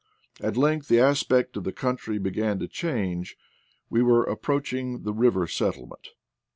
[0.41, 3.37] At length the aspect of the country began v to change:
[3.87, 6.07] we were approaching the river settle ment.